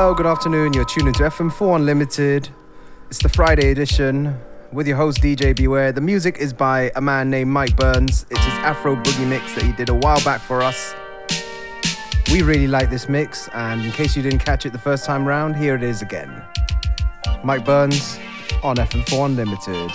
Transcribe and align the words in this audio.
Hello, 0.00 0.14
good 0.14 0.24
afternoon. 0.24 0.72
You're 0.72 0.86
tuning 0.86 1.12
to 1.12 1.24
FM4 1.24 1.76
Unlimited. 1.76 2.48
It's 3.10 3.22
the 3.22 3.28
Friday 3.28 3.70
edition 3.70 4.34
with 4.72 4.88
your 4.88 4.96
host 4.96 5.18
DJ 5.18 5.54
Beware. 5.54 5.92
The 5.92 6.00
music 6.00 6.38
is 6.38 6.54
by 6.54 6.90
a 6.96 7.02
man 7.02 7.28
named 7.28 7.50
Mike 7.50 7.76
Burns. 7.76 8.24
It's 8.30 8.42
his 8.42 8.54
Afro 8.60 8.96
Boogie 8.96 9.28
mix 9.28 9.54
that 9.56 9.62
he 9.62 9.72
did 9.72 9.90
a 9.90 9.94
while 9.94 10.18
back 10.24 10.40
for 10.40 10.62
us. 10.62 10.94
We 12.32 12.40
really 12.40 12.66
like 12.66 12.88
this 12.88 13.10
mix, 13.10 13.48
and 13.48 13.84
in 13.84 13.92
case 13.92 14.16
you 14.16 14.22
didn't 14.22 14.38
catch 14.38 14.64
it 14.64 14.72
the 14.72 14.78
first 14.78 15.04
time 15.04 15.28
round, 15.28 15.54
here 15.54 15.74
it 15.74 15.82
is 15.82 16.00
again. 16.00 16.44
Mike 17.44 17.66
Burns 17.66 18.18
on 18.62 18.76
FM4 18.76 19.26
Unlimited. 19.26 19.90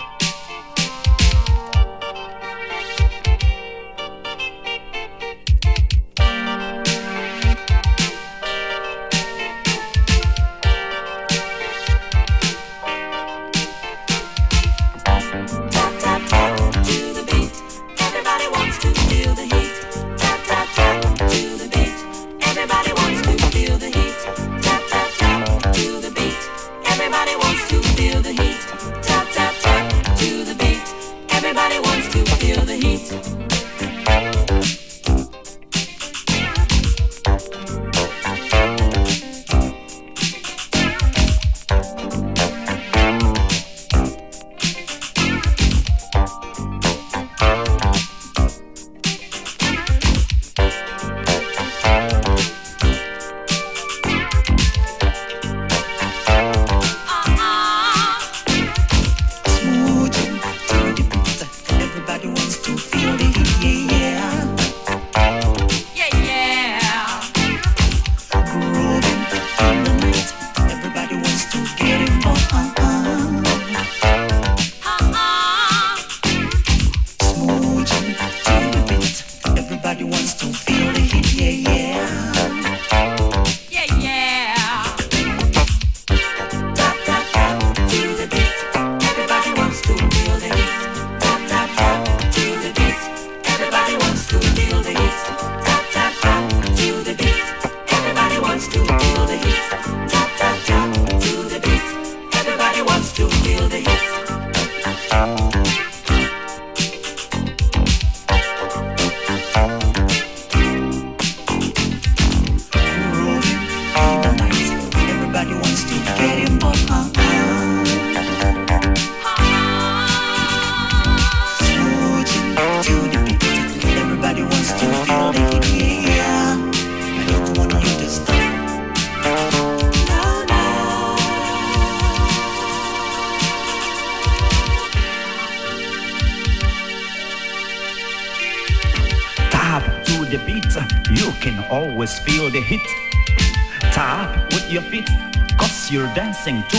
Dancing 146.45 146.74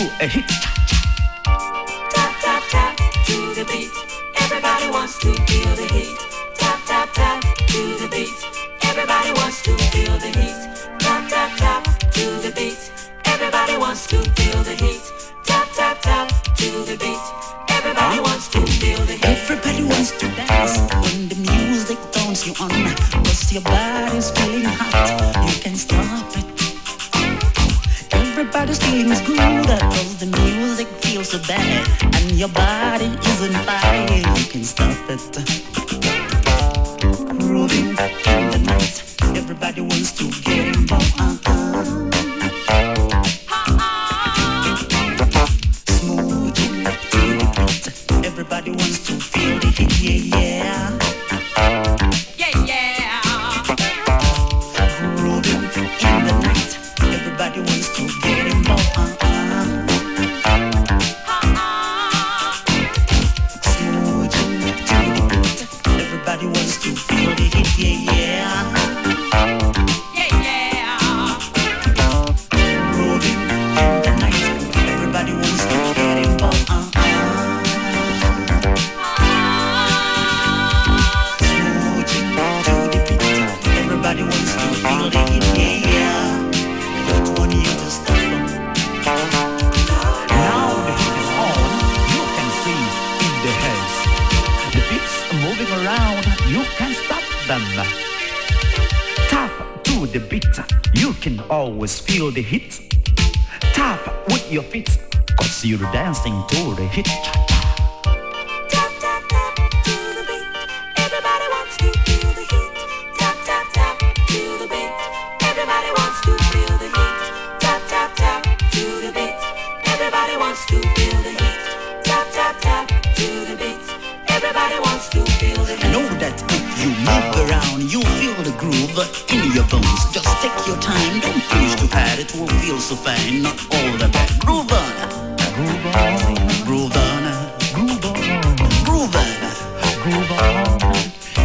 stop 35.38 35.85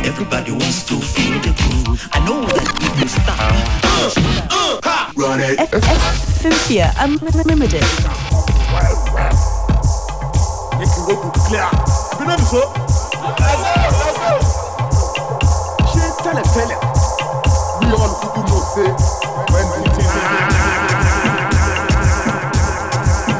Everybody 0.03 0.51
wants 0.51 0.83
to 0.85 0.95
feel 0.99 1.39
the 1.41 1.53
groove. 1.61 2.09
I 2.11 2.19
know 2.25 2.41
that 2.41 2.57
if 2.81 3.01
you 3.01 3.07
stop, 3.07 3.37
uh, 4.51 4.79
uh, 4.83 5.11
Run 5.15 5.39
it. 5.41 5.59
Fufia 6.41 6.91
Unlimited. 6.99 7.83
Um, 7.83 9.11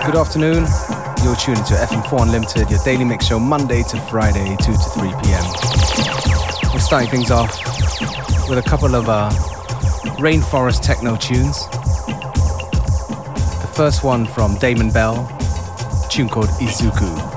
Good 0.06 0.16
afternoon. 0.16 0.66
You're 1.24 1.36
tuning 1.36 1.64
to 1.66 1.74
FM4 1.76 2.24
Unlimited, 2.24 2.70
your 2.70 2.80
daily 2.84 3.06
mix 3.06 3.28
show, 3.28 3.40
Monday 3.40 3.84
to 3.84 4.00
Friday, 4.02 4.56
2 4.58 4.74
to 4.74 4.78
3 4.78 5.14
p.m. 5.24 6.21
Starting 6.92 7.10
things 7.10 7.32
off 7.32 7.58
with 8.50 8.58
a 8.58 8.62
couple 8.62 8.96
of 8.96 9.08
uh, 9.08 9.30
rainforest 10.20 10.82
techno 10.82 11.16
tunes. 11.16 11.66
The 13.62 13.72
first 13.74 14.04
one 14.04 14.26
from 14.26 14.58
Damon 14.58 14.92
Bell, 14.92 15.16
a 15.16 16.10
tune 16.10 16.28
called 16.28 16.50
Izuku. 16.60 17.31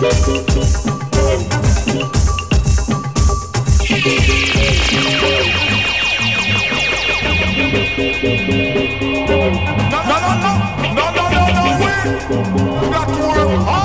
No, 0.00 0.08
no, 0.08 0.16
no, 10.08 10.56
no, 10.80 10.94
no, 10.94 11.10
no, 11.10 11.24
no, 11.28 11.44
no! 11.50 11.90
You 12.80 12.88
got 12.90 13.08
to 13.08 13.20
work. 13.66 13.79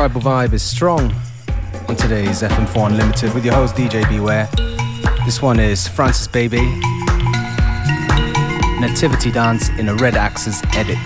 Tribal 0.00 0.22
vibe 0.22 0.54
is 0.54 0.62
strong 0.62 1.14
on 1.86 1.94
today's 1.94 2.40
FM4 2.40 2.86
Unlimited 2.86 3.34
with 3.34 3.44
your 3.44 3.52
host 3.52 3.74
DJ 3.74 4.08
Beware. 4.08 4.48
This 5.26 5.42
one 5.42 5.60
is 5.60 5.86
Francis 5.86 6.26
Bebey, 6.26 6.64
Nativity 8.80 9.30
Dance 9.30 9.68
in 9.78 9.90
a 9.90 9.94
Red 9.96 10.16
Axes 10.16 10.62
edit. 10.72 10.96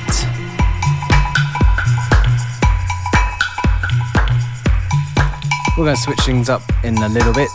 We're 5.76 5.86
going 5.86 5.96
to 5.96 6.00
switch 6.00 6.20
things 6.20 6.48
up 6.48 6.62
in 6.84 6.96
a 6.98 7.08
little 7.08 7.32
bit 7.32 7.50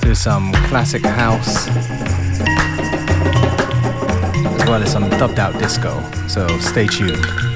to 0.00 0.14
some 0.14 0.54
classic 0.68 1.04
house 1.04 1.68
as 4.48 4.66
well 4.70 4.82
as 4.82 4.90
some 4.90 5.10
dubbed 5.10 5.38
out 5.38 5.52
disco, 5.58 6.02
so 6.28 6.48
stay 6.60 6.86
tuned. 6.86 7.53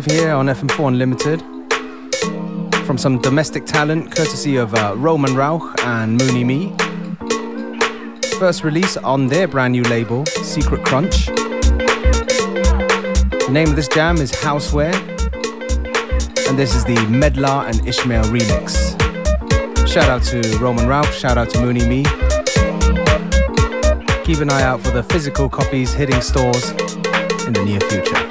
Exclusive 0.00 0.24
here 0.24 0.32
on 0.32 0.46
FM4 0.46 0.88
Unlimited 0.88 1.42
from 2.86 2.96
some 2.96 3.20
domestic 3.20 3.66
talent 3.66 4.14
courtesy 4.14 4.56
of 4.56 4.74
uh, 4.74 4.94
Roman 4.96 5.34
Rauch 5.34 5.78
and 5.84 6.16
Mooney 6.16 6.44
Me. 6.44 6.74
First 8.38 8.64
release 8.64 8.96
on 8.96 9.26
their 9.26 9.46
brand 9.46 9.72
new 9.72 9.82
label, 9.82 10.24
Secret 10.26 10.84
Crunch. 10.84 11.26
The 13.36 13.48
name 13.50 13.68
of 13.68 13.76
this 13.76 13.88
jam 13.88 14.16
is 14.16 14.32
Houseware, 14.32 14.94
and 16.48 16.58
this 16.58 16.74
is 16.74 16.84
the 16.84 16.96
Medlar 17.08 17.68
and 17.68 17.86
Ishmael 17.86 18.24
remix. 18.24 18.96
Shout 19.86 20.08
out 20.08 20.22
to 20.24 20.40
Roman 20.58 20.86
Rauch, 20.86 21.12
shout 21.12 21.36
out 21.36 21.50
to 21.50 21.60
Mooney 21.60 21.86
Me. 21.86 22.04
Keep 24.24 24.38
an 24.40 24.50
eye 24.50 24.62
out 24.62 24.80
for 24.80 24.90
the 24.92 25.02
physical 25.10 25.48
copies 25.48 25.92
hitting 25.92 26.20
stores 26.22 26.70
in 27.46 27.52
the 27.52 27.62
near 27.64 27.80
future. 27.80 28.29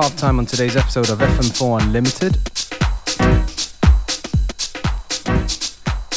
Half 0.00 0.16
time 0.16 0.38
on 0.38 0.46
today's 0.46 0.76
episode 0.76 1.10
of 1.10 1.18
FM4 1.18 1.82
Unlimited. 1.82 2.36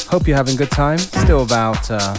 Hope 0.08 0.28
you're 0.28 0.36
having 0.36 0.54
a 0.54 0.56
good 0.56 0.70
time. 0.70 0.98
Still 0.98 1.42
about 1.42 1.90
uh, 1.90 2.16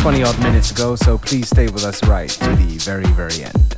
20 0.00 0.24
odd 0.24 0.36
minutes 0.40 0.72
ago, 0.72 0.96
so 0.96 1.16
please 1.16 1.48
stay 1.48 1.66
with 1.66 1.84
us 1.84 2.04
right 2.08 2.28
to 2.30 2.56
the 2.56 2.78
very, 2.78 3.06
very 3.12 3.44
end. 3.44 3.75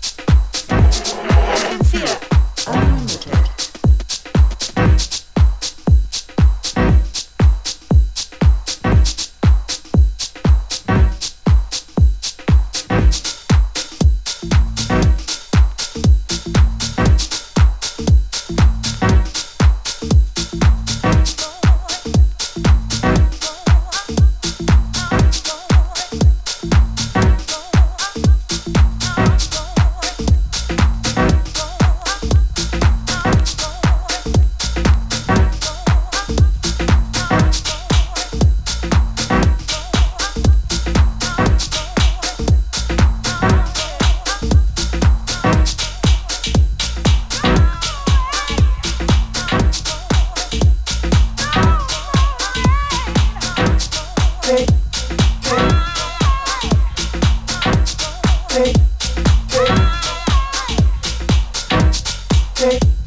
Take 62.58 62.97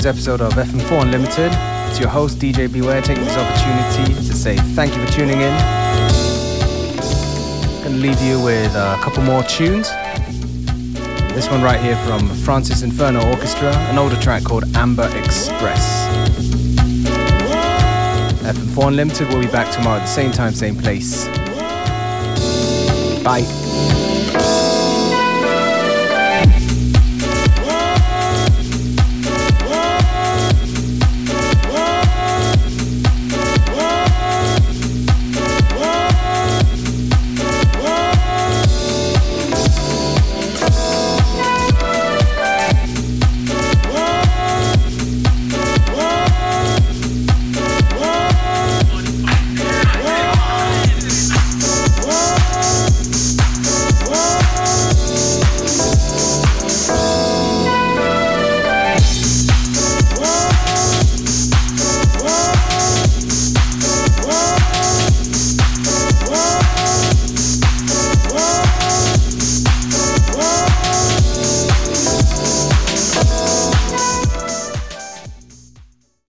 today's 0.00 0.16
episode 0.16 0.40
of 0.40 0.54
FM4 0.54 1.02
Unlimited. 1.02 1.52
It's 1.90 2.00
your 2.00 2.08
host, 2.08 2.38
DJ 2.38 2.72
Beware, 2.72 3.02
taking 3.02 3.22
this 3.22 3.36
opportunity 3.36 4.14
to 4.14 4.32
say 4.34 4.56
thank 4.56 4.96
you 4.96 5.04
for 5.04 5.12
tuning 5.12 5.42
in. 5.42 5.52
Gonna 7.82 7.98
leave 7.98 8.18
you 8.22 8.42
with 8.42 8.74
a 8.74 8.96
couple 9.02 9.22
more 9.22 9.42
tunes. 9.42 9.90
This 11.34 11.50
one 11.50 11.60
right 11.62 11.78
here 11.78 11.96
from 12.06 12.26
Francis 12.28 12.80
Inferno 12.80 13.28
Orchestra, 13.28 13.76
an 13.90 13.98
older 13.98 14.16
track 14.16 14.42
called 14.42 14.64
Amber 14.74 15.10
Express. 15.18 16.06
FM4 18.42 18.88
Unlimited 18.88 19.28
will 19.28 19.40
be 19.40 19.48
back 19.48 19.70
tomorrow 19.70 19.98
at 19.98 20.02
the 20.02 20.06
same 20.06 20.32
time, 20.32 20.54
same 20.54 20.76
place. 20.76 21.26
Bye. 23.22 23.99